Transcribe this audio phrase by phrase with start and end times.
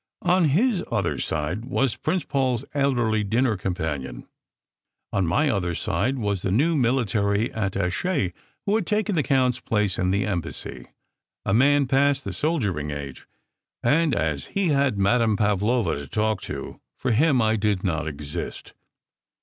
[0.23, 4.25] On his other side was Prince Paul s elderly din ner companion.
[5.13, 8.33] On my other side was the new military attache
[8.65, 10.87] who had taken the count s place in the Embassy,
[11.45, 13.27] a man past the soldiering age;
[13.83, 18.73] and as he had Madame Pavlova to talk to, for him I did not exist.